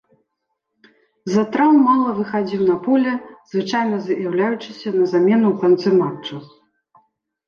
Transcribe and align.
З-за 1.29 1.41
траўм 1.55 1.75
мала 1.89 2.13
выхадзіў 2.19 2.63
на 2.69 2.77
поле, 2.87 3.13
звычайны 3.51 3.97
з'яўляючыся 4.05 4.95
на 4.97 5.05
замену 5.13 5.47
ў 5.53 5.53
канцы 5.65 5.89
матча. 6.01 6.41